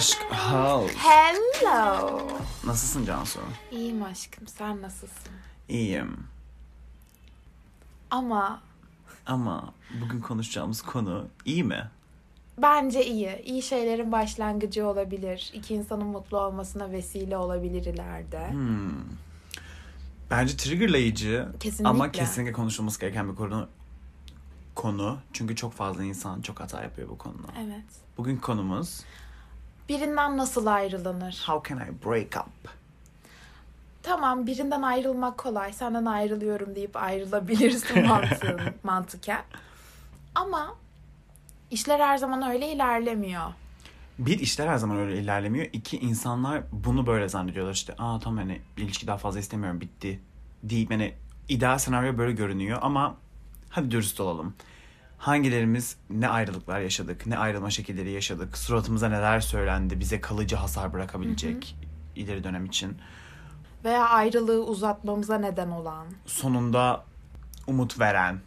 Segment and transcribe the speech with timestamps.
[0.00, 0.94] Aşk House.
[0.98, 2.20] Hello.
[2.64, 3.40] Nasılsın Cansu?
[3.70, 4.46] İyiyim aşkım.
[4.48, 5.32] Sen nasılsın?
[5.68, 6.16] İyiyim.
[8.10, 8.62] Ama
[9.26, 9.74] Ama
[10.04, 11.90] bugün konuşacağımız konu iyi mi?
[12.58, 13.42] bence iyi.
[13.44, 15.50] İyi şeylerin başlangıcı olabilir.
[15.54, 18.50] İki insanın mutlu olmasına vesile olabilir ileride.
[18.50, 18.90] Hmm.
[20.30, 21.88] Bence triggerlayıcı Kesinlikle.
[21.88, 23.68] ama kesinlikle konuşulması gereken bir konu.
[24.74, 25.18] Konu.
[25.32, 27.48] Çünkü çok fazla insan çok hata yapıyor bu konuda.
[27.58, 27.84] Evet.
[28.18, 29.00] Bugün konumuz
[29.90, 31.44] Birinden nasıl ayrılınır?
[31.46, 32.70] How can I break up?
[34.02, 35.72] Tamam birinden ayrılmak kolay.
[35.72, 39.42] Senden ayrılıyorum deyip ayrılabilirsin mantığın, mantıken.
[40.34, 40.74] Ama
[41.70, 43.42] işler her zaman öyle ilerlemiyor.
[44.18, 45.66] Bir işler her zaman öyle ilerlemiyor.
[45.72, 47.94] İki insanlar bunu böyle zannediyorlar işte.
[47.98, 50.20] Aa tamam hani ilişki daha fazla istemiyorum bitti.
[50.62, 51.14] Deyip hani
[51.48, 53.16] ideal senaryo böyle görünüyor ama
[53.70, 54.54] hadi dürüst olalım.
[55.20, 61.76] Hangilerimiz ne ayrılıklar yaşadık, ne ayrılma şekilleri yaşadık, suratımıza neler söylendi, bize kalıcı hasar bırakabilecek
[62.16, 62.98] ileri dönem için.
[63.84, 66.06] Veya ayrılığı uzatmamıza neden olan.
[66.26, 67.04] Sonunda
[67.66, 68.40] umut veren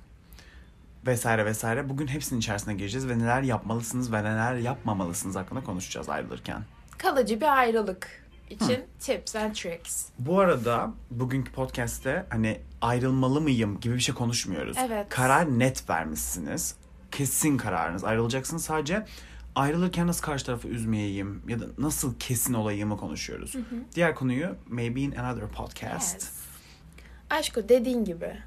[1.08, 1.90] vesaire vesaire.
[1.90, 6.64] Bugün hepsinin içerisine gireceğiz ve neler yapmalısınız ve neler yapmamalısınız hakkında konuşacağız ayrılırken.
[6.98, 10.06] Kalıcı bir ayrılık için tips and tricks.
[10.20, 14.78] Bu arada bugünkü podcast'te hani ayrılmalı mıyım gibi bir şey konuşmuyoruz.
[14.80, 15.10] Evet.
[15.10, 16.76] Karar net vermişsiniz.
[17.12, 18.04] Kesin kararınız.
[18.04, 19.06] Ayrılacaksınız sadece
[19.56, 23.56] ayrılırken nasıl karşı tarafı üzmeyeyim ya da nasıl kesin olayımı konuşuyoruz.
[23.96, 26.14] Diğer konuyu maybe in another podcast.
[26.14, 26.32] Yes.
[27.30, 28.38] Aşko dediğin gibi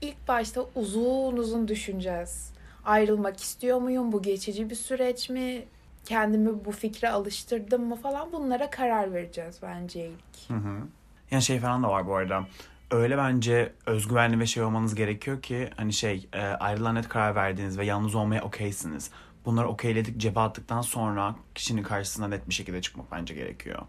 [0.00, 2.52] ilk başta uzun uzun düşüneceğiz.
[2.84, 4.12] Ayrılmak istiyor muyum?
[4.12, 5.64] Bu geçici bir süreç mi?
[6.04, 10.50] Kendimi bu fikre alıştırdım mı falan bunlara karar vereceğiz bence ilk.
[10.50, 10.78] Hı hı.
[11.30, 12.44] Yani şey falan da var bu arada.
[12.90, 17.78] Öyle bence özgüvenli ve şey olmanız gerekiyor ki hani şey e, ayrılan net karar verdiğiniz
[17.78, 19.10] ve yalnız olmaya okeysiniz.
[19.44, 23.82] Bunları okeyledik cebe attıktan sonra kişinin karşısına net bir şekilde çıkmak bence gerekiyor.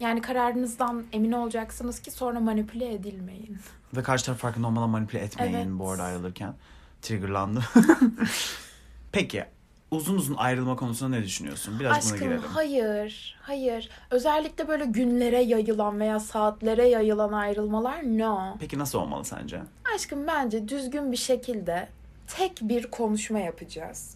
[0.00, 3.58] Yani kararınızdan emin olacaksınız ki sonra manipüle edilmeyin.
[3.96, 5.66] Ve karşı taraf farkında olmadan manipüle etmeyin Evet.
[5.70, 6.54] bu arada ayrılırken.
[7.02, 7.64] Triggerlandım.
[9.12, 9.44] Peki
[9.90, 11.80] uzun uzun ayrılma konusunda ne düşünüyorsun?
[11.80, 12.42] Biraz buna Aşkım girelim.
[12.42, 13.88] hayır, hayır.
[14.10, 18.56] Özellikle böyle günlere yayılan veya saatlere yayılan ayrılmalar no.
[18.60, 19.60] Peki nasıl olmalı sence?
[19.94, 21.88] Aşkım bence düzgün bir şekilde
[22.36, 24.14] tek bir konuşma yapacağız.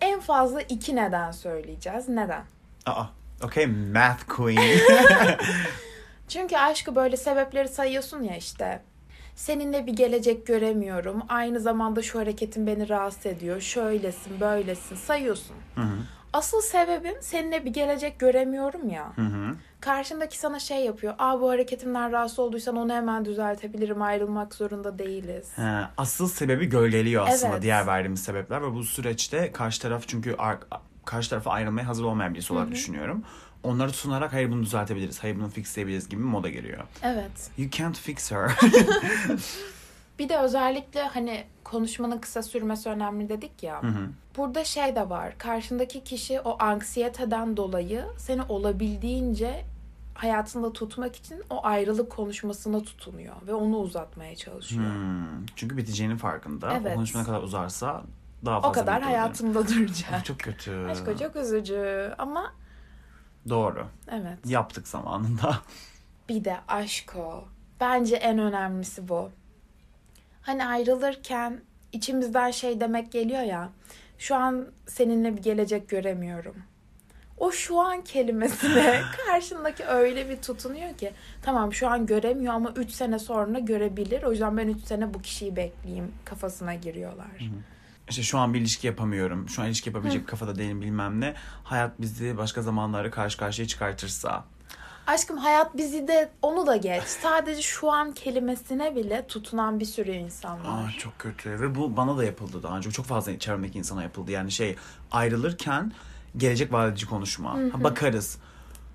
[0.00, 2.08] En fazla iki neden söyleyeceğiz.
[2.08, 2.42] Neden?
[2.86, 3.04] Aa,
[3.44, 4.78] okay math queen.
[6.28, 8.82] Çünkü aşkı böyle sebepleri sayıyorsun ya işte.
[9.42, 11.22] Seninle bir gelecek göremiyorum.
[11.28, 13.60] Aynı zamanda şu hareketin beni rahatsız ediyor.
[13.60, 15.56] Şöylesin, böylesin sayıyorsun.
[15.74, 15.96] Hı hı,
[16.32, 19.12] Asıl sebebin seninle bir gelecek göremiyorum ya.
[19.16, 19.54] hı hı.
[19.80, 21.14] Karşındaki sana şey yapıyor.
[21.18, 24.02] Aa bu hareketimden rahatsız olduysan onu hemen düzeltebilirim.
[24.02, 25.48] Ayrılmak zorunda değiliz.
[25.56, 27.62] Ha, asıl sebebi gölgeliyor aslında Evet.
[27.62, 30.58] diğer verdiğimiz sebepler ve bu süreçte karşı taraf çünkü ar-
[31.04, 33.24] karşı tarafa ayrılmaya hazır olmayan birisi olarak düşünüyorum.
[33.62, 36.84] Onları tutunarak hayır bunu düzeltebiliriz, hayır bunu fixleyebiliriz gibi moda giriyor.
[37.02, 37.50] Evet.
[37.58, 38.50] You can't fix her.
[40.18, 43.82] Bir de özellikle hani konuşmanın kısa sürmesi önemli dedik ya.
[43.82, 44.08] Hı hı.
[44.36, 45.38] Burada şey de var.
[45.38, 49.64] Karşındaki kişi o anksiyeteden dolayı seni olabildiğince
[50.14, 54.94] hayatında tutmak için o ayrılık konuşmasına tutunuyor ve onu uzatmaya çalışıyor.
[54.94, 56.72] Hmm, Çünkü biteceğinin farkında.
[56.72, 56.92] Evet.
[56.92, 58.02] O konuşma ne kadar uzarsa
[58.44, 60.24] daha fazla O kadar hayatımda duracak.
[60.24, 60.86] Çok kötü.
[60.90, 62.52] Aşko çok üzücü ama
[63.48, 63.86] Doğru.
[64.10, 64.38] evet.
[64.46, 65.58] Yaptık zamanında.
[66.28, 67.44] Bir de aşko.
[67.80, 69.30] Bence en önemlisi bu.
[70.42, 71.60] Hani ayrılırken
[71.92, 73.68] içimizden şey demek geliyor ya.
[74.18, 76.56] Şu an seninle bir gelecek göremiyorum.
[77.38, 82.90] O şu an kelimesine karşındaki öyle bir tutunuyor ki tamam şu an göremiyor ama 3
[82.90, 84.22] sene sonra görebilir.
[84.22, 87.50] O yüzden ben 3 sene bu kişiyi bekleyeyim kafasına giriyorlar.
[88.10, 89.48] İşte şu an bir ilişki yapamıyorum.
[89.48, 91.34] Şu an ilişki yapabilecek kafada değilim bilmem ne.
[91.64, 94.44] Hayat bizi başka zamanları karşı karşıya çıkartırsa.
[95.06, 97.02] Aşkım hayat bizi de onu da geç.
[97.02, 100.84] Sadece şu an kelimesine bile tutunan bir sürü insan var.
[100.88, 102.90] Aa, çok kötü ve bu bana da yapıldı daha önce.
[102.90, 104.30] Çok fazla çevremdeki insana yapıldı.
[104.30, 104.76] Yani şey
[105.12, 105.92] ayrılırken
[106.36, 107.50] gelecek vaat edici konuşma.
[107.54, 108.38] Ha, bakarız.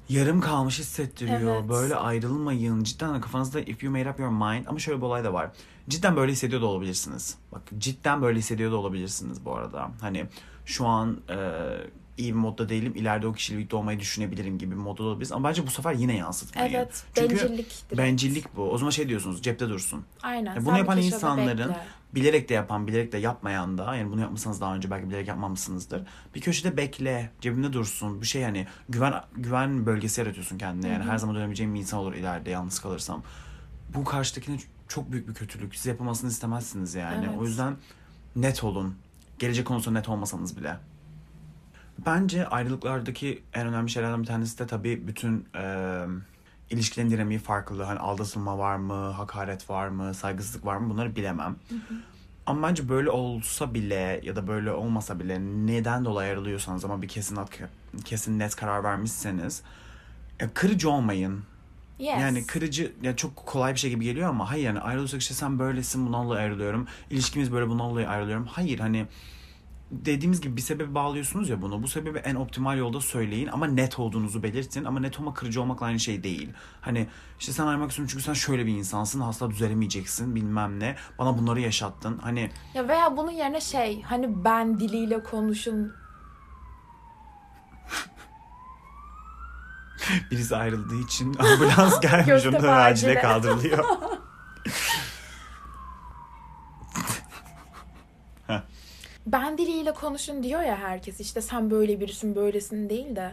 [0.10, 1.56] Yarım kalmış hissettiriyor.
[1.56, 1.70] Evet.
[1.70, 2.84] Böyle ayrılmayın.
[2.84, 4.66] Cidden kafanızda if you made up your mind.
[4.68, 5.52] Ama şöyle bir olay da var.
[5.90, 7.38] Cidden böyle hissediyor da olabilirsiniz.
[7.52, 9.92] Bak cidden böyle hissediyor da olabilirsiniz bu arada.
[10.02, 10.26] Hani
[10.66, 11.38] şu an e,
[12.18, 12.94] iyi bir modda değilim.
[12.96, 15.32] İleride o kişiyle birlikte olmayı düşünebilirim gibi bir modda olabiliriz.
[15.32, 16.74] Ama bence bu sefer yine yansıtmayın.
[16.74, 17.58] Evet, Çünkü bencillik
[17.90, 17.98] direkt.
[17.98, 18.72] bencillik bu.
[18.72, 20.06] O zaman şey diyorsunuz cepte dursun.
[20.24, 20.56] Aynen.
[20.56, 21.80] Ya bunu bir yapan insanların bekle.
[22.16, 26.04] bilerek de yapan, bilerek de yapmayan da yani bunu yapmışsanız daha önce belki bilerek yapmamışsınızdır.
[26.36, 28.22] Bir köşede bekle, cebinde dursun.
[28.22, 30.88] Bu şey hani güven güven bölgesi yaratıyorsun kendine.
[30.92, 33.24] Yani her zaman dönebileceğim bir insan olur ileride yalnız kalırsam.
[33.96, 34.58] Bu karşıdakine
[34.88, 35.76] çok büyük bir kötülük.
[35.76, 37.26] Siz yapılmasını istemezsiniz yani.
[37.30, 37.38] Evet.
[37.40, 37.76] O yüzden
[38.36, 38.96] net olun.
[39.40, 40.78] Gelecek konusunda net olmasanız bile.
[42.06, 45.98] Bence ayrılıklardaki en önemli şeylerden bir tanesi de tabii bütün e,
[46.70, 47.84] ilişkilerin dinamiği farklı.
[47.84, 51.56] Hani aldatılma var mı, hakaret var mı, saygısızlık var mı bunları bilemem.
[52.46, 57.08] Ama bence böyle olsa bile ya da böyle olmasa bile neden dolayı ayrılıyorsanız ama bir
[57.08, 57.40] kesin
[58.06, 59.64] kesin net karar vermişseniz
[60.54, 61.44] kırıcı olmayın.
[62.00, 62.20] Yes.
[62.20, 65.60] Yani kırıcı ya çok kolay bir şey gibi geliyor ama hayır yani ayrılırsak işte sen
[65.60, 66.88] böylesin bundan dolayı ayrılıyorum.
[67.10, 68.46] İlişkimiz böyle bundan dolayı ayrılıyorum.
[68.46, 69.06] Hayır hani
[70.06, 71.84] dediğimiz gibi bir sebebi bağlıyorsunuz ya bunu.
[71.84, 74.86] Bu sebebi en optimal yolda söyleyin ama net olduğunuzu belirtin.
[74.86, 76.50] Ama net olmak kırıcı olmakla aynı şey değil.
[76.82, 77.08] Hani
[77.40, 79.20] işte sen ayrılmak istiyorsun çünkü sen şöyle bir insansın.
[79.20, 80.96] Asla düzelemeyeceksin bilmem ne.
[81.20, 82.18] Bana bunları yaşattın.
[82.18, 85.94] Hani Ya veya bunun yerine şey hani ben diliyle konuşun
[90.32, 93.22] birisi ayrıldığı için ambulans gelmiş onu acile acile.
[93.22, 93.86] kaldırılıyor.
[99.26, 103.32] ben diliyle konuşun diyor ya herkes işte sen böyle birisin böylesin değil de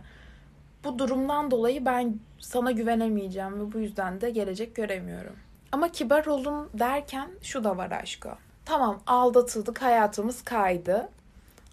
[0.85, 5.37] bu durumdan dolayı ben sana güvenemeyeceğim ve bu yüzden de gelecek göremiyorum.
[5.73, 8.31] Ama kibar olun derken şu da var aşko.
[8.65, 11.09] Tamam aldatıldık hayatımız kaydı.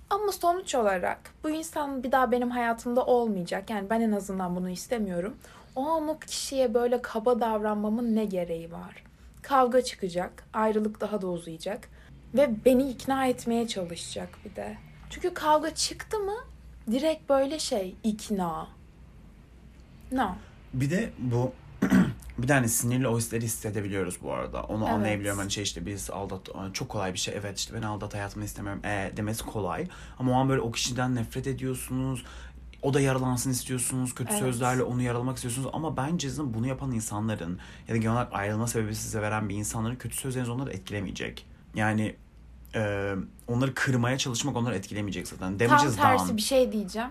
[0.09, 3.69] Ama sonuç olarak bu insan bir daha benim hayatımda olmayacak.
[3.69, 5.37] Yani ben en azından bunu istemiyorum.
[5.75, 9.03] O an o kişiye böyle kaba davranmamın ne gereği var?
[9.41, 11.89] Kavga çıkacak, ayrılık daha da uzayacak.
[12.37, 14.77] Ve beni ikna etmeye çalışacak bir de.
[15.09, 16.35] Çünkü kavga çıktı mı
[16.91, 18.67] direkt böyle şey ikna.
[20.11, 20.35] No.
[20.73, 21.53] Bir de bu
[22.37, 24.63] bir hani sinirli o hisleri hissedebiliyoruz bu arada.
[24.63, 24.93] Onu Evet.
[24.93, 25.39] anlayabiliyorum.
[25.39, 27.33] Hani şey işte biz aldat çok kolay bir şey.
[27.37, 28.85] Evet işte ben aldat hayatımı istemiyorum.
[28.85, 29.87] E, demesi kolay.
[30.19, 32.25] Ama o an böyle o kişiden nefret ediyorsunuz.
[32.81, 34.15] O da yaralansın istiyorsunuz.
[34.15, 34.39] Kötü Evet.
[34.39, 35.69] sözlerle onu yaralamak istiyorsunuz.
[35.73, 39.55] Ama bence zaten bunu yapan insanların ya da genel olarak ayrılma sebebi size veren bir
[39.55, 41.45] insanların kötü sözleriniz onları etkilemeyecek.
[41.75, 42.15] Yani
[42.77, 43.13] e,
[43.47, 45.57] onları kırmaya çalışmak onları etkilemeyecek zaten.
[45.57, 46.37] Tam Damages tersi down.
[46.37, 47.09] bir şey diyeceğim.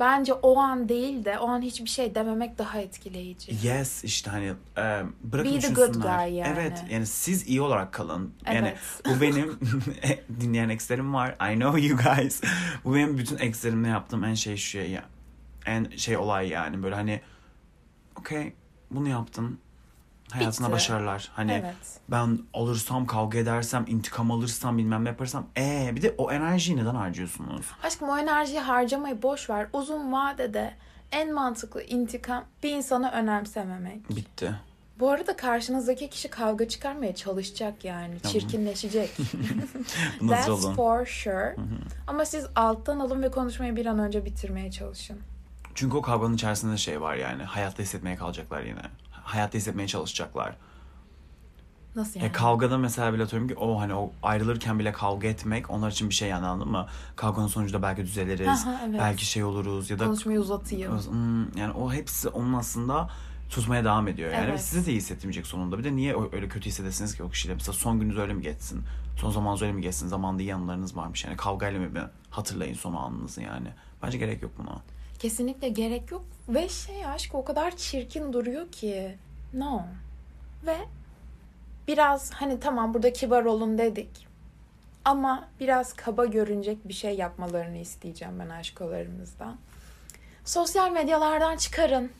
[0.00, 3.66] Bence o an değil de o an hiçbir şey dememek daha etkileyici.
[3.66, 4.46] Yes işte hani
[4.78, 6.54] e, bırakın Be the good guy yani.
[6.58, 8.34] Evet yani siz iyi olarak kalın.
[8.46, 8.78] Yani Evet.
[9.06, 9.58] bu benim
[10.40, 11.52] dinleyen exlerim var.
[11.52, 12.40] I know you guys.
[12.84, 15.04] Bu benim bütün exlerimle yaptığım en şey şu şey ya.
[15.66, 17.20] En şey olay yani böyle hani
[18.18, 18.52] okey
[18.90, 19.58] bunu yaptın.
[20.34, 20.74] Hayatına Bitti.
[20.74, 21.30] başarılar.
[21.36, 21.74] Hani Evet.
[22.10, 26.94] ben alırsam kavga edersem intikam alırsam bilmem ne yaparsam ee bir de o enerjiyi neden
[26.94, 27.66] harcıyorsunuz?
[27.82, 29.66] Aşkım o enerjiyi harcamayı boş ver.
[29.72, 30.74] Uzun vadede
[31.12, 34.10] en mantıklı intikam bir insanı önemsememek.
[34.10, 34.54] Bitti.
[35.00, 38.18] Bu arada karşınızdaki kişi kavga çıkarmaya çalışacak yani.
[38.22, 38.32] Tamam.
[38.32, 39.10] Çirkinleşecek.
[40.28, 40.74] That's olun?
[40.74, 41.56] for sure.
[42.06, 45.18] Ama siz alttan alın ve konuşmayı bir an önce bitirmeye çalışın.
[45.74, 48.80] Çünkü o kavganın içerisinde şey var yani hayatta hissetmeye kalacaklar yine.
[49.22, 50.56] Hayatta hissetmeye çalışacaklar.
[51.96, 52.32] Nasıl Ya yani?
[52.32, 56.14] kavgada mesela bile atıyorum ki o hani o ayrılırken bile kavga etmek onlar için bir
[56.14, 56.86] şey yani anladın mı?
[57.16, 58.48] Kavganın sonucunda belki düzeliriz.
[58.48, 59.00] Aha, evet.
[59.00, 60.98] Belki şey oluruz ya da Konuşmayı uzatayım.
[60.98, 63.10] Hmm, yani o hepsi onun aslında
[63.50, 64.44] tutmaya devam ediyor yani.
[64.44, 64.54] Evet.
[64.54, 65.78] Ve size de iyi hissettirmeyecek sonunda.
[65.78, 67.54] Bir de niye öyle kötü hissedesiniz ki o kişiyle?
[67.54, 68.82] Mesela son gününüz öyle mi geçsin?
[69.16, 70.08] Son zamanınız öyle mi geçsin?
[70.08, 71.36] Zamanda iyi anılarınız varmış yani.
[71.36, 73.68] Kavgayla mı hatırlayın son anınızı yani.
[74.02, 74.82] Bence gerek yok buna.
[75.22, 76.24] Kesinlikle gerek yok.
[76.48, 79.18] Ve şey aşk o kadar çirkin duruyor ki.
[79.54, 79.82] No.
[80.66, 80.76] Ve
[81.88, 84.26] biraz hani tamam burada kibar olun dedik.
[85.04, 89.56] Ama biraz kaba görünecek bir şey yapmalarını isteyeceğim ben aşkolarımızdan.
[90.44, 92.10] Sosyal medyalardan çıkarın.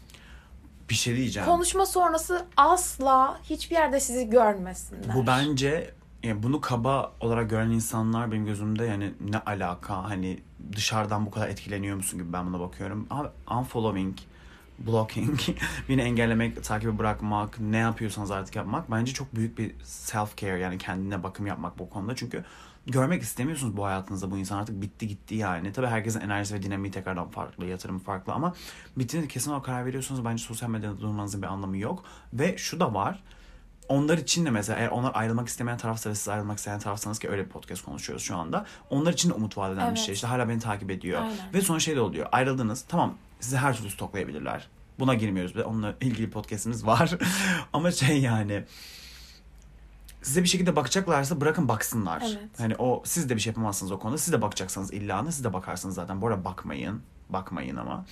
[0.90, 1.48] Bir şey diyeceğim.
[1.48, 5.14] Konuşma sonrası asla hiçbir yerde sizi görmesinler.
[5.14, 10.40] Bu bence yani bunu kaba olarak gören insanlar benim gözümde yani ne alaka hani
[10.76, 13.06] dışarıdan bu kadar etkileniyor musun gibi ben buna bakıyorum.
[13.10, 14.18] Abi unfollowing,
[14.78, 15.40] blocking,
[15.88, 20.78] beni engellemek, takibi bırakmak, ne yapıyorsanız artık yapmak bence çok büyük bir self care yani
[20.78, 22.16] kendine bakım yapmak bu konuda.
[22.16, 22.44] Çünkü
[22.86, 25.72] görmek istemiyorsunuz bu hayatınızda bu insan artık bitti gitti yani.
[25.72, 28.54] Tabii herkesin enerjisi ve dinamiği tekrardan farklı, yatırım farklı ama
[28.96, 30.24] bittiğinde kesin olarak karar veriyorsunuz.
[30.24, 32.04] Bence sosyal medyada durmanızın bir anlamı yok.
[32.32, 33.22] Ve şu da var
[33.92, 37.28] onlar için de mesela eğer onlar ayrılmak istemeyen tarafsa ve siz ayrılmak isteyen tarafsanız ki
[37.28, 38.66] öyle bir podcast konuşuyoruz şu anda.
[38.90, 39.98] Onlar için de umut vaat eden bir Evet.
[39.98, 40.14] şey.
[40.14, 41.22] İşte hala beni takip ediyor.
[41.22, 41.36] Aynen.
[41.54, 42.26] Ve sonra şey de oluyor.
[42.32, 42.84] Ayrıldınız.
[42.88, 44.68] Tamam sizi her türlü stoklayabilirler.
[44.98, 45.56] Buna girmiyoruz.
[45.56, 47.18] Onunla ilgili podcastimiz var.
[47.72, 48.64] Ama şey yani
[50.22, 52.22] size bir şekilde bakacaklarsa bırakın baksınlar.
[52.26, 52.58] Evet.
[52.58, 54.18] Hani o siz de bir şey yapamazsınız o konuda.
[54.18, 56.20] Siz de bakacaksanız illa siz de bakarsınız zaten.
[56.22, 57.02] Bu arada bakmayın.
[57.28, 58.04] Bakmayın ama.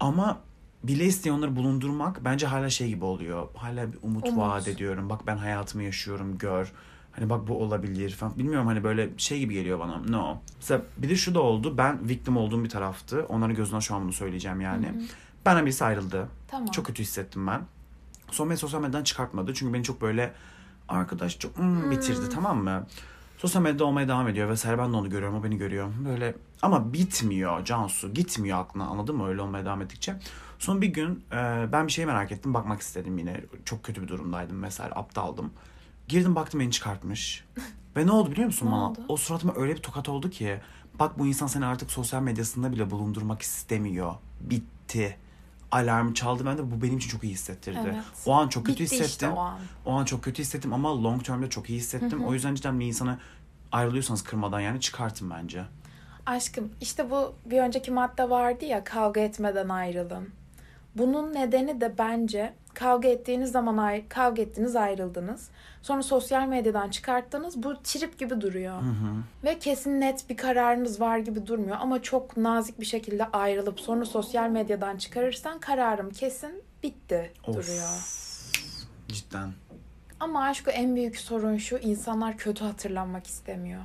[0.00, 0.40] Ama
[0.88, 3.48] bile isteyen onları bulundurmak bence hala şey gibi oluyor.
[3.56, 4.38] Hala bir umut, Umut.
[4.38, 5.10] vaat ediyorum.
[5.10, 6.72] Bak ben hayatımı yaşıyorum gör.
[7.12, 8.38] Hani bak bu olabilir falan.
[8.38, 10.02] Bilmiyorum hani böyle şey gibi geliyor bana.
[10.08, 10.38] No.
[10.56, 11.78] Mesela bir de şu da oldu.
[11.78, 13.26] Ben victim olduğum bir taraftı.
[13.28, 14.92] Onların gözünden şu an bunu söyleyeceğim yani.
[15.46, 16.28] Benden birisi ayrıldı.
[16.48, 16.68] Tamam.
[16.68, 17.60] Çok kötü hissettim ben.
[18.30, 19.54] Sonra beni sosyal medyadan çıkartmadı.
[19.54, 20.32] Çünkü beni çok böyle
[20.88, 22.86] arkadaş çok hmm, bitirdi tamam mı?
[23.38, 24.78] Sosyal medyada olmaya devam ediyor vesaire.
[24.78, 25.88] Ben de onu görüyorum, o beni görüyor.
[26.04, 28.14] Böyle ama bitmiyor Cansu.
[28.14, 30.16] Gitmiyor aklına anladın mı öyle olmaya devam ettikçe.
[30.58, 32.54] Son bir gün e, ben bir şey merak ettim.
[32.54, 33.40] Bakmak istedim yine.
[33.64, 34.90] Çok kötü bir durumdaydım mesela.
[34.94, 35.52] Aptaldım.
[36.08, 37.44] Girdim baktım beni çıkartmış.
[37.96, 38.90] Ve ne oldu biliyor musun Ne bana?
[38.90, 38.98] oldu?
[39.08, 40.60] O suratıma öyle bir tokat oldu ki.
[40.98, 44.14] Bak bu insan seni artık sosyal medyasında bile bulundurmak istemiyor.
[44.40, 45.16] Bitti.
[45.70, 47.78] Alarm çaldı ben de bu benim için çok iyi hissettirdi.
[47.84, 47.96] Evet.
[48.26, 49.32] O an çok kötü Bitti işte hissettim.
[49.32, 49.58] o an.
[49.84, 52.24] O an çok kötü hissettim ama long term'de çok iyi hissettim.
[52.24, 53.18] O yüzden cidden bir insanı
[53.72, 55.64] ayrılıyorsanız kırmadan yani çıkartın bence.
[56.26, 60.28] Aşkım işte bu bir önceki madde vardı ya kavga etmeden ayrılın.
[60.94, 65.48] Bunun nedeni de bence kavga ettiğiniz zaman ay- kavga ettiniz ayrıldınız.
[65.82, 67.62] Sonra sosyal medyadan çıkarttınız.
[67.62, 68.82] Bu trip gibi duruyor.
[69.44, 71.76] Ve kesin net bir kararınız var gibi durmuyor.
[71.80, 77.56] Ama çok nazik bir şekilde ayrılıp sonra sosyal medyadan çıkarırsan kararım kesin bitti Of.
[77.56, 77.88] duruyor.
[79.08, 79.52] Cidden.
[80.20, 83.82] Ama aşkı en büyük sorun şu insanlar kötü hatırlanmak istemiyor.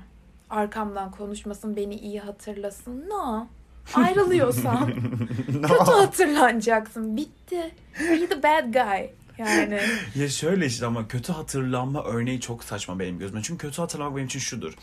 [0.50, 3.10] Arkamdan konuşmasın beni iyi hatırlasın.
[3.10, 3.48] No.
[4.04, 4.94] Ayrılıyorsan
[5.48, 7.18] kötü hatırlanacaksın.
[7.18, 7.72] Bitti.
[8.00, 9.10] Be the bad guy.
[9.38, 9.80] Yani.
[10.16, 13.42] Ya şöyle işte ama kötü hatırlanma örneği çok saçma benim gözümde.
[13.44, 14.74] Çünkü kötü hatırlamak benim için şudur.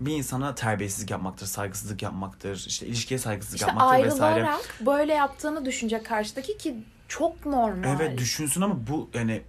[0.00, 4.24] Bir insana terbiyesizlik yapmaktır, saygısızlık yapmaktır, işte ilişkiye saygısızlık İşte yapmaktır vesaire.
[4.34, 6.74] ayrılarak böyle yaptığını düşünecek karşıdaki ki
[7.08, 7.96] çok normal.
[8.00, 9.42] Evet düşünsün ama bu yani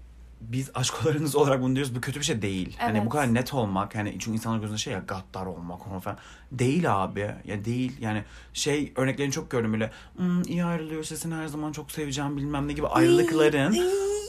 [0.51, 2.75] biz aşkolarınız olarak bunu diyoruz bu kötü bir şey değil.
[2.79, 3.05] Hani Evet.
[3.05, 6.17] bu kadar net olmak hani çünkü insanlar gözünde şey ya gaddar olmak falan
[6.51, 8.23] değil abi ya değil yani
[8.53, 12.67] şey örneklerini çok gördüm böyle "Hmm, iyi ayrılıyor işte seni her zaman çok seveceğim bilmem
[12.67, 13.77] ne gibi ayrılıkların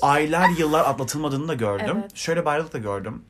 [0.02, 1.97] aylar yıllar atlatılmadığını da gördüm.
[2.00, 2.16] Evet.
[2.16, 3.23] Şöyle bir ayrılık da gördüm.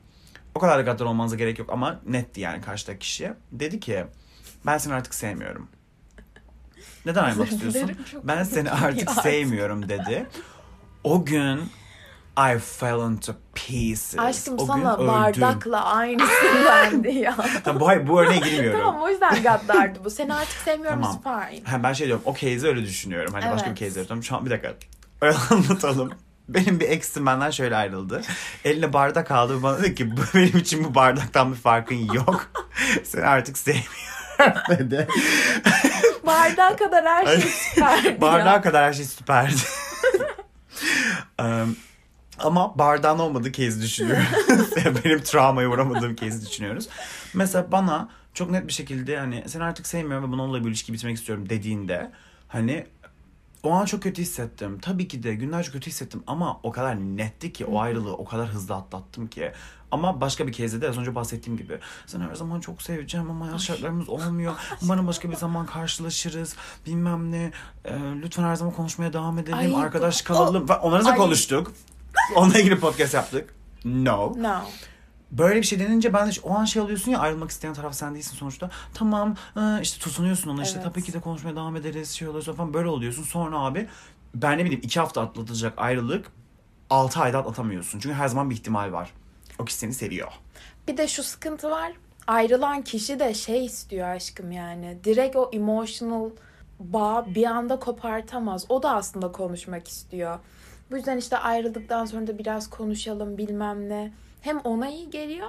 [0.55, 3.33] O kadar da gaddar olmanıza gerek yok ama netti yani karşıdaki kişi.
[3.51, 4.05] Dedi ki
[4.65, 5.67] ben seni artık sevmiyorum.
[7.05, 7.91] Neden ayrılmak istiyorsun?
[8.23, 10.25] Ben seni artık sevmiyorum dedi.
[11.03, 11.59] O gün
[12.37, 14.19] I fell into pieces.
[14.19, 17.35] Aşkım o sana bardakla aynısındandı ya.
[17.63, 18.79] Tamam, bu, bu örneğe girmiyorum.
[18.79, 20.09] tamam o yüzden gaddardı bu.
[20.09, 21.21] Seni artık sevmiyorum Tamam.
[21.49, 21.63] fine.
[21.63, 23.33] Ha, ben şey diyorum o case'i öyle düşünüyorum.
[23.33, 23.77] Hani başka bir Evet.
[23.79, 24.23] case yapıyorum.
[24.23, 24.73] Şu an bir dakika.
[25.21, 26.11] Öyle anlatalım.
[26.49, 28.21] Benim bir ex'im benden şöyle ayrıldı.
[28.65, 32.47] Eline bardak aldı ve bana dedi ki "Bu- benim için bu bardaktan bir farkın yok.
[33.03, 33.87] Seni artık sevmiyorum
[34.69, 35.07] dedi.
[36.25, 39.55] Bardağa kadar her şey süperdi Bardağa kadar her şey süperdi.
[41.39, 41.75] Em,
[42.39, 44.25] ama bardağın olmadığı case düşünüyoruz.
[45.05, 46.87] Benim travmaya uğramadığım case düşünüyoruz.
[47.33, 51.17] Mesela bana çok net bir şekilde hani seni artık sevmiyorum ve bununla bir ilişki bitmek
[51.17, 52.11] istiyorum dediğinde
[52.47, 52.87] hani
[53.63, 54.79] o an çok kötü hissettim.
[54.81, 58.47] Tabii ki de günlerce kötü hissettim ama o kadar netti ki o ayrılığı o kadar
[58.47, 59.51] hızlı atlattım ki.
[59.91, 61.79] Ama başka bir kez de az önce bahsettiğim gibi.
[62.05, 64.53] Seni her zaman çok seveceğim ama hayat şartlarımız olmuyor.
[64.81, 66.55] Umarım başka bir zaman karşılaşırız.
[66.85, 67.51] Bilmem ne.
[67.85, 69.57] Ee, lütfen her zaman konuşmaya devam edelim.
[69.57, 70.69] Ay, Arkadaş o- kalalım.
[70.69, 71.17] Ve Onlarla da Ay.
[71.17, 71.71] konuştuk.
[72.35, 73.55] Onunla ilgili podcast yaptık.
[73.85, 74.33] No.
[74.37, 74.55] No.
[75.31, 78.15] Böyle bir şey denince ben de o an şey alıyorsun ya ayrılmak isteyen taraf sen
[78.15, 78.69] değilsin sonuçta.
[78.93, 80.93] Tamam ıı, işte tutunuyorsun ona işte Evet.
[80.93, 83.23] tabii ki de konuşmaya devam ederiz şey olursa falan böyle oluyorsun.
[83.23, 83.87] Sonra abi
[84.35, 86.31] ben ne bileyim iki hafta atlatılacak ayrılık
[86.89, 87.99] altı ayda atlatamıyorsun.
[87.99, 89.11] Çünkü her zaman bir ihtimal var.
[89.59, 90.31] O kişi seni seviyor.
[90.87, 91.91] Bir de şu sıkıntı var.
[92.27, 94.97] Ayrılan kişi de şey istiyor aşkım yani.
[95.03, 96.29] Direkt o emotional
[96.79, 98.65] bağ bir anda kopartamaz.
[98.69, 100.39] O da aslında konuşmak istiyor.
[100.91, 104.13] Bu yüzden işte ayrıldıktan sonra da biraz konuşalım bilmem ne.
[104.41, 105.47] Hem ona iyi geliyor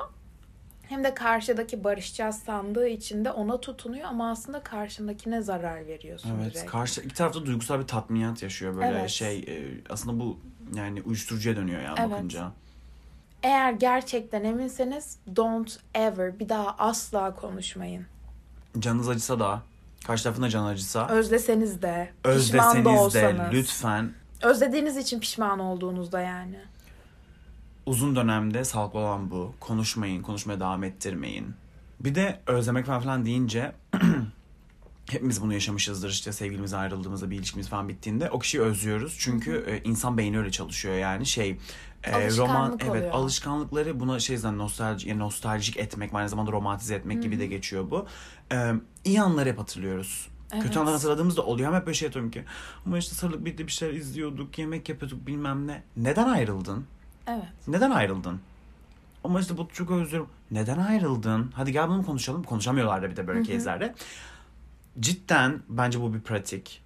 [0.88, 6.54] hem de karşıdaki barışacağız sandığı için de ona tutunuyor ama aslında karşındakine zarar veriyorsun Evet
[6.54, 6.70] direkt.
[6.70, 9.10] karşı iki tarafta duygusal bir tatminat yaşıyor böyle Evet.
[9.10, 10.38] şey e, aslında bu
[10.74, 12.10] yani uyuşturucuya dönüyor yani Evet.
[12.10, 12.52] bakınca.
[13.42, 18.06] Eğer gerçekten eminseniz don't ever bir daha asla konuşmayın.
[18.78, 19.62] Canınız acısa da
[20.06, 23.52] karşı tarafın da canı acısa Özleseniz de, özleseniz de olsanız.
[23.52, 24.12] lütfen
[24.42, 26.58] Özlediğiniz için pişman olduğunuzda yani.
[27.86, 29.54] uzun dönemde sağlıklı olan bu.
[29.60, 31.54] Konuşmayın, konuşmaya devam ettirmeyin.
[32.00, 33.72] Bir de özlemek falan filan deyince
[35.10, 39.16] hepimiz bunu yaşamışızdır işte sevgilimiz ayrıldığımızda bir ilişkimiz falan bittiğinde o kişiyi özlüyoruz.
[39.18, 41.58] Çünkü e, insan beyni öyle çalışıyor yani şey e,
[42.10, 42.38] evet
[42.88, 43.10] oluyor.
[43.12, 47.90] alışkanlıkları buna şey zaten nostalji, yani nostaljik etmek aynı zamanda romantize etmek gibi de geçiyor
[47.90, 48.06] bu.
[48.52, 48.72] E,
[49.04, 50.28] iyi anları hep hatırlıyoruz.
[50.52, 50.62] Evet.
[50.62, 52.44] Kötü anlar hatırladığımızda oluyor ama hep böyle şey yapıyorum ki
[52.86, 55.82] ama işte sarılıp birlikte bir şeyler izliyorduk, yemek yapıyorduk bilmem ne.
[55.96, 56.86] Neden ayrıldın?
[57.26, 57.68] Evet.
[57.68, 58.40] Neden ayrıldın?
[59.24, 60.28] Ama işte bu çok özlüyorum.
[60.50, 61.52] Neden ayrıldın?
[61.54, 62.42] Hadi gel bunu konuşalım.
[62.42, 63.94] Konuşamıyorlar da bir de böyle case'lerde.
[65.00, 66.82] Cidden bence bu bir pratik.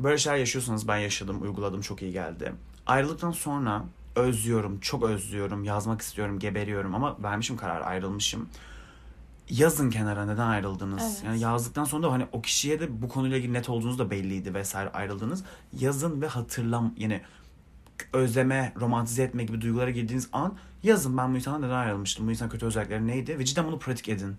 [0.00, 2.52] Böyle şeyler yaşıyorsanız ben yaşadım, uyguladım çok iyi geldi.
[2.86, 3.84] Ayrıldıktan sonra
[4.16, 8.48] özlüyorum, çok özlüyorum, yazmak istiyorum, geberiyorum ama vermişim karar, ayrılmışım.
[9.52, 11.02] Yazın kenara neden ayrıldınız?
[11.02, 11.24] Evet.
[11.24, 14.54] Yani yazdıktan sonra da hani o kişiye de bu konuyla ilgili net olduğunuz da belliydi
[14.54, 15.44] vesaire ayrıldınız.
[15.80, 17.20] Yazın ve hatırlam yani
[18.12, 22.48] özleme, romantize etme gibi duygulara girdiğiniz an yazın ben bu insandan neden ayrılmıştım, bu insan
[22.48, 24.36] kötü özellikleri neydi ve cidden bunu pratik edin.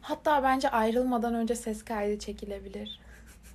[0.00, 3.00] Hatta bence ayrılmadan önce ses kaydı çekilebilir.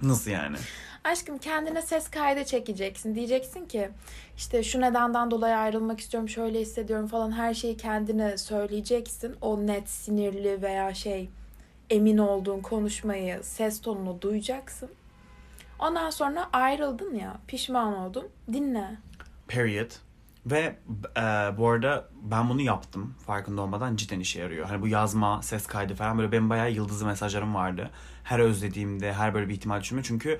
[0.01, 0.57] Nasıl yani?
[1.03, 3.15] Aşkım kendine ses kaydı çekeceksin.
[3.15, 3.89] Diyeceksin ki
[4.37, 9.35] işte şu nedenden dolayı ayrılmak istiyorum, şöyle hissediyorum falan her şeyi kendine söyleyeceksin.
[9.41, 11.29] O net sinirli veya şey
[11.89, 14.89] emin olduğun konuşmayı, ses tonunu duyacaksın.
[15.79, 18.27] Ondan sonra ayrıldın ya, pişman oldun.
[18.53, 18.97] Dinle.
[19.47, 19.91] Period.
[20.45, 20.75] Ve
[21.17, 21.21] e,
[21.57, 24.65] bu arada ben bunu yaptım farkında olmadan cidden işe yarıyor.
[24.65, 27.89] Hani bu yazma, ses kaydı falan böyle benim bayağı yıldızlı mesajlarım vardı.
[28.25, 30.03] Her özlediğimde, her böyle bir ihtimal düşünme.
[30.03, 30.39] Çünkü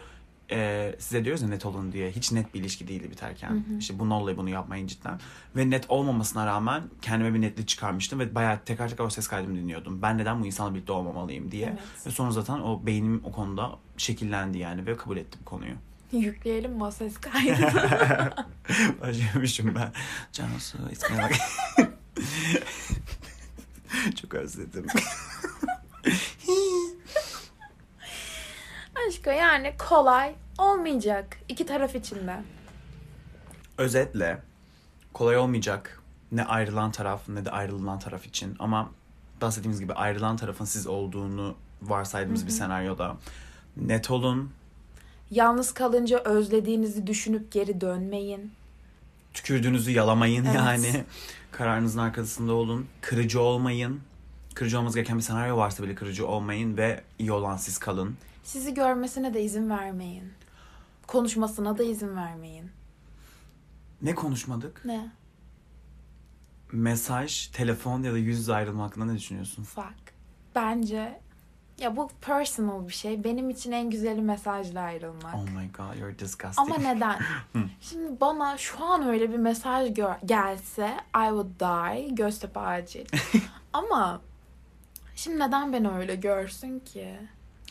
[0.52, 2.12] e, size diyoruz ya net olun diye.
[2.12, 3.66] Hiç net bir ilişki değildi biterken.
[3.80, 5.20] İşte bunun olayı bunu yapmayın cidden.
[5.56, 8.20] Ve net olmamasına rağmen kendime bir netlik çıkarmıştım.
[8.20, 10.02] Ve bayağı tekrar tekrar o ses kaydımı dinliyordum.
[10.02, 11.66] Ben neden bu insanla birlikte olmamalıyım diye.
[11.68, 12.08] Evet.
[12.08, 14.86] Ve sonra zaten o beynim o konuda şekillendi yani.
[14.86, 15.74] Ve kabul ettim konuyu.
[16.12, 18.34] Yükleyelim mi o ses kaydını?
[19.02, 19.92] Acımışım ben.
[20.32, 21.32] Cansu ismine bak.
[24.22, 24.86] Çok özledim.
[29.26, 32.44] Aşkım yani kolay olmayacak iki taraf için de.
[33.78, 34.42] Özetle
[35.14, 36.02] kolay olmayacak
[36.32, 38.90] ne ayrılan taraf ne de ayrılınan taraf için ama
[39.42, 43.18] bahsettiğimiz gibi ayrılan tarafın siz olduğunu varsaydığımız bir senaryoda
[43.78, 44.52] net olun,
[45.32, 48.52] Yalnız kalınca özlediğinizi düşünüp geri dönmeyin.
[49.34, 50.56] tükürdüğünüzü yalamayın Evet.
[50.56, 51.04] yani.
[51.52, 54.02] Kararınızın arkasında olun, kırıcı olmayın.
[54.56, 58.16] Kırıcı olmanız gereken bir senaryo varsa bile kırıcı olmayın ve iyi olan siz kalın.
[58.46, 60.34] Sizi görmesine de izin vermeyin.
[61.08, 62.72] Konuşmasına da izin vermeyin.
[64.02, 64.86] Ne konuşmadık?
[64.86, 65.12] Ne?
[66.72, 69.64] Mesaj, telefon ya da yüz yüze ayrılma hakkında ne düşünüyorsun?
[69.64, 70.14] Fuck.
[70.56, 71.20] Bence
[71.80, 73.24] ya bu personal bir şey.
[73.24, 75.36] Benim için en güzeli mesajla ayrılmak.
[75.36, 76.58] Oh my god, you're disgusting.
[76.72, 77.20] Ama neden?
[77.82, 82.16] Şimdi bana şu an öyle bir mesaj gör- gelse I would die.
[82.16, 83.06] Göztepe acil.
[83.74, 84.22] Ama
[85.16, 87.20] şimdi neden beni öyle görsün ki?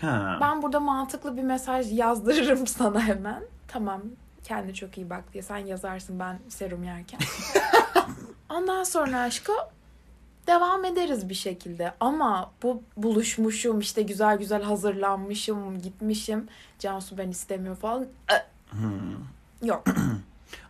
[0.01, 0.39] Ha.
[0.41, 3.43] Ben burada mantıklı bir mesaj yazdırırım sana hemen.
[3.69, 4.03] Tamam
[4.45, 7.21] kendi çok iyi bak diye sen yazarsın ben serum yerken.
[8.51, 9.53] Ondan sonra aşkı
[10.47, 11.95] devam ederiz bir şekilde.
[12.01, 16.49] Ama bu buluşmuşum işte güzel güzel hazırlanmışım gitmişim.
[16.79, 18.07] Cansu ben istemiyor falan.
[18.71, 19.69] Hmm.
[19.69, 19.85] Yok.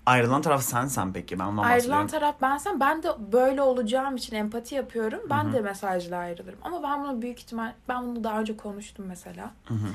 [0.07, 1.39] Ayrılan taraf sensen peki.
[1.39, 2.07] Ben ondan Ayrılan bahsediyorum.
[2.07, 5.21] taraf bensem ben de böyle olacağım için empati yapıyorum.
[5.31, 6.59] Ben de mesajla ayrılırım.
[6.63, 9.51] Ama ben bunu büyük ihtimal ben bunu daha önce konuştum mesela.
[9.65, 9.89] Hı hı.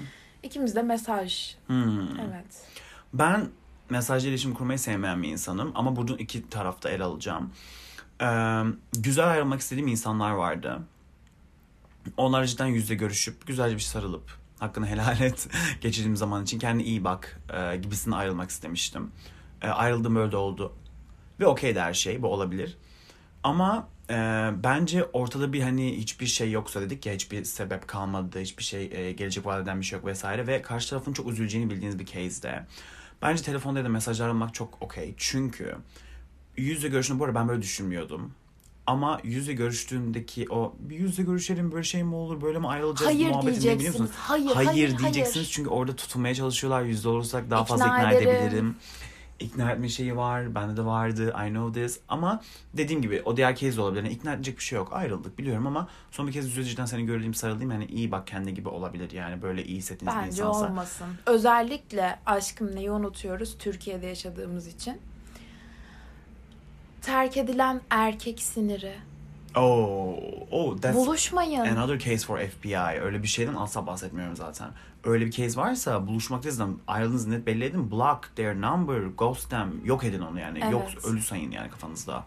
[0.43, 1.55] İkimiz de mesaj.
[1.67, 2.19] Hmm.
[2.19, 2.63] Evet.
[3.13, 3.47] Ben
[3.89, 5.71] mesajla iletişim kurmayı sevmeyen bir insanım.
[5.75, 7.51] Ama bunu iki tarafta ele alacağım.
[8.21, 8.61] Ee,
[8.93, 10.79] güzel ayrılmak istediğim insanlar vardı.
[12.17, 15.47] Onlar cidden yüzle görüşüp güzelce bir sarılıp hakkını helal et
[15.81, 19.11] geçirdiğim zaman için kendine iyi bak e, gibisine ayrılmak istemiştim.
[19.61, 20.73] E, ayrıldım öyle oldu.
[21.39, 22.77] Ve okey de her şey bu olabilir.
[23.43, 24.13] Ama e,
[24.63, 29.11] bence ortada bir hani hiçbir şey yoksa dedik ya hiçbir sebep kalmadı, hiçbir şey e,
[29.11, 32.65] gelecek vaat eden bir şey yok vesaire ve karşı tarafın çok üzüleceğini bildiğiniz bir case'de
[33.21, 35.13] bence telefonda ya da mesaj aramak çok okey.
[35.17, 35.75] Çünkü
[36.57, 38.31] yüz yüze görüşünde bu arada ben böyle düşünmüyordum.
[38.87, 42.67] Ama yüz yüze görüştüğündeki o bir yüz yüze görüşelim böyle şey mi olur böyle mi
[42.67, 44.11] ayrılacağız Hayır muhabbetini biliyor musunuz?
[44.17, 45.49] Hayır, hayır, hayır, diyeceksiniz hayır.
[45.51, 46.83] çünkü orada tutulmaya çalışıyorlar.
[46.83, 48.29] Yüzde olursak daha fazla İkna ikna ederim.
[48.29, 48.75] edebilirim.
[49.39, 50.55] İkna etme şeyi var.
[50.55, 51.35] Bende de vardı.
[51.47, 51.99] I know this.
[52.09, 52.41] Ama
[52.73, 54.03] dediğim gibi o diğer case de olabilir.
[54.03, 54.93] Yani ikna edecek bir şey yok.
[54.93, 58.69] Ayrıldık biliyorum ama son bir kez cidden seni gördüğüm sarıldığım yani iyi bak kendi gibi
[58.69, 59.11] olabilir.
[59.11, 60.65] Yani böyle iyi hissettiğiniz bir Bence insansa.
[60.67, 61.07] olmasın.
[61.25, 64.97] Özellikle aşkım neyi unutuyoruz Türkiye'de yaşadığımız için.
[67.01, 68.95] Terk edilen erkek siniri.
[69.55, 70.15] Oh,
[70.51, 71.59] oh that's Buluşmayın.
[71.77, 73.01] another case for FBI.
[73.01, 74.69] Öyle bir şeyden asla bahsetmiyorum zaten.
[75.03, 77.91] Öyle bir case varsa buluşmaktayız ayrıldığınızı net belli edin.
[77.91, 79.71] Block their number, ghost them.
[79.85, 80.59] Yok edin onu yani.
[80.63, 80.71] Evet.
[80.71, 82.23] Yok ölü sayın yani kafanızda.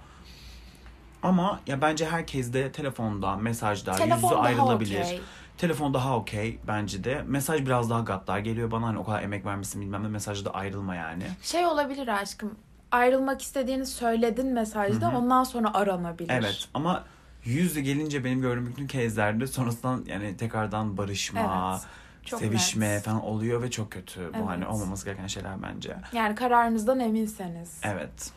[1.23, 5.01] Ama ya bence herkes de telefonda, mesajda, yüz Telefon yüze daha ayrılabilir.
[5.01, 5.21] okey.
[5.59, 7.25] Telefon daha okey bence de.
[7.27, 8.87] Mesaj biraz daha gaddar geliyor bana.
[8.87, 11.25] Hani o kadar emek vermişsin bilmem ne mesajda da ayrılma yani.
[11.43, 12.55] Şey olabilir aşkım.
[12.91, 16.31] Ayrılmak istediğini söyledin mesajda ondan sonra aranabilir.
[16.31, 17.05] Evet ama
[17.45, 21.83] yüzle gelince benim gördüğüm bütün case'lerde sonrasından yani tekrardan barışma, Evet,
[22.25, 23.03] çok sevişme net.
[23.05, 24.21] falan oluyor ve çok kötü.
[24.21, 24.47] Bu Evet.
[24.47, 25.97] hani olmaması gereken şeyler bence.
[26.13, 27.81] Yani kararınızdan eminseniz.
[27.83, 28.31] Evet.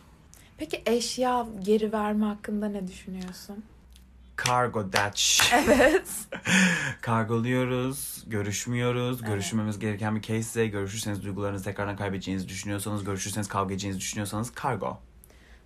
[0.58, 3.63] Peki eşya geri verme hakkında ne düşünüyorsun?
[4.48, 5.54] Cargo Dutch.
[5.54, 6.10] Evet.
[7.02, 9.21] Kargoluyoruz, görüşmüyoruz.
[9.21, 14.98] Görüşmemiz gereken bir case ise görüşürseniz duygularınızı tekrardan kaybedeceğinizi düşünüyorsanız, görüşürseniz kavga edeceğinizi düşünüyorsanız kargo.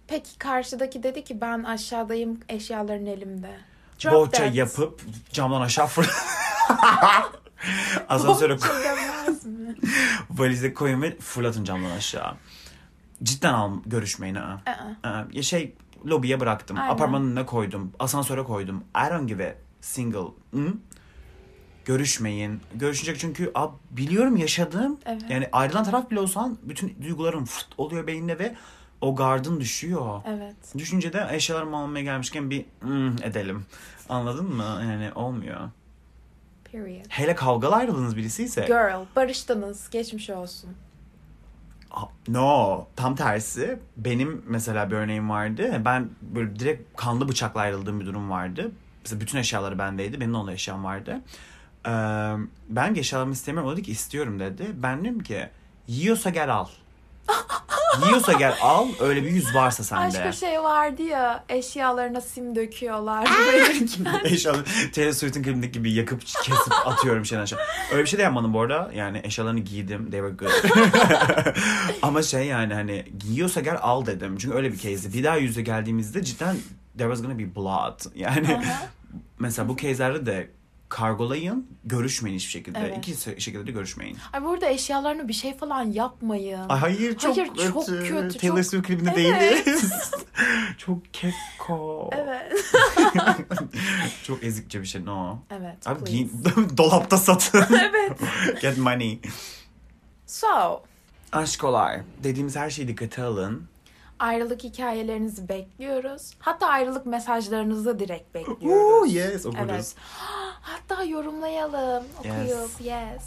[0.08, 3.58] Peki karşıdaki dedi ki ben aşağıdayım eşyaların elimde.
[4.04, 4.56] Drop Bohça that.
[4.56, 5.02] yapıp
[5.32, 6.10] camdan aşağı fır.
[8.10, 8.60] Asansöre mi?
[10.30, 12.36] valize koyun ve fırlatın camdan aşağı.
[13.24, 14.36] cidden al, görüşmeyin.
[14.36, 14.62] Ha.
[15.32, 16.78] Ya şey lobiye bıraktım.
[16.80, 16.90] Aynen.
[16.94, 17.92] Apartmanın önüne koydum.
[18.00, 18.84] Asansöre koydum.
[19.08, 20.28] I don't give a single.
[20.54, 20.74] Hı?
[21.86, 22.62] Görüşmeyin.
[22.76, 24.98] Görüşecek çünkü ab, biliyorum yaşadım.
[25.06, 25.22] Evet.
[25.30, 28.56] Yani ayrılan taraf bile olsan bütün duyguların fırt oluyor beynine ve
[29.02, 30.22] o gardın düşüyor.
[30.28, 30.56] Evet.
[30.78, 33.66] Düşünce de eşyalarımı almaya gelmişken bir "Hmm" edelim.
[34.10, 34.64] Anladın mı?
[34.82, 35.60] Yani olmuyor.
[36.72, 37.06] Period.
[37.10, 39.90] Hele kavgalı ayrıldığınız birisi ise Girl, barıştınız.
[39.90, 40.70] Geçmiş olsun.
[42.28, 43.80] No, tam tersi.
[43.98, 45.82] Benim mesela bir örneğim vardı.
[45.86, 48.72] Ben böyle direkt kanlı bıçakla ayrıldığım bir durum vardı.
[49.04, 50.20] Mesela bütün eşyaları bendeydi.
[50.20, 51.22] Benim de onun eşyam vardı.
[51.86, 51.92] Ee,
[52.70, 53.70] ben eşyalarımı istemiyorum.
[53.70, 54.68] O dedi ki istiyorum dedi.
[54.74, 55.50] Ben dedim ki
[55.88, 56.68] yiyorsa gel al.
[58.06, 58.88] yiyorsa gel al.
[59.00, 60.08] Öyle bir yüz varsa sende.
[60.08, 63.30] Başka şey vardı ya eşyalarına sim döküyorlar.
[63.48, 64.22] Bayılırken.
[64.24, 64.64] Eşyaları
[64.96, 67.60] Taylor Swift'in klibindeki gibi yakıp kesip atıyorum şeyden aşağı.
[67.92, 68.92] Öyle bir şey de yapmadım bu arada.
[68.96, 70.12] Yani eşyalarını giydim.
[70.12, 70.84] They were good.
[72.02, 74.38] Ama şey yani hani giyiyorsa gel al dedim.
[74.38, 75.18] Çünkü öyle bir case'di.
[75.18, 76.56] Bir daha yüze geldiğimizde cidden
[76.98, 78.00] there was gonna be blood.
[78.16, 78.62] Yani
[79.40, 80.50] mesela bu case'lerde de
[80.90, 82.80] kargolayın, görüşmeyin hiçbir şekilde.
[82.80, 82.98] Evet.
[82.98, 84.18] İki şekilde de görüşmeyin.
[84.34, 86.70] Ay burada eşyalarına bir şey falan yapmayın.
[86.70, 89.66] Ay hayır çok, Hayır, çok kötü, Taylor çok- Swift klibinde Evet.
[89.66, 90.12] değiliz.
[90.78, 92.10] çok keko.
[92.14, 92.54] Evet.
[94.24, 95.38] çok ezikçe bir şey no.
[95.50, 95.88] Evet.
[95.88, 96.12] Abi please.
[96.12, 96.32] giyin,
[96.78, 97.66] dolapta satın.
[97.70, 98.20] evet.
[98.62, 99.20] Get money.
[100.26, 100.84] So,
[101.32, 102.00] Aşkolar.
[102.24, 103.68] Dediğimiz her şeyi dikkate alın.
[104.20, 106.34] ayrılık hikayelerinizi bekliyoruz.
[106.40, 109.14] Hatta ayrılık mesajlarınızı direkt bekliyoruz.
[109.14, 109.66] yes okuruz.
[109.70, 109.96] Evet.
[110.62, 112.82] Hatta yorumlayalım, okuyup.
[112.82, 113.24] Yes.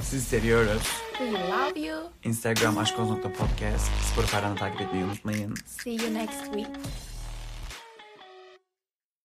[0.00, 0.82] Sizi seviyoruz.
[1.18, 1.98] We love you.
[2.24, 3.90] Instagram aşkoz.podcast.
[4.12, 5.54] Spotify'dan da takip etmeyi unutmayın.
[5.66, 6.68] See you next week.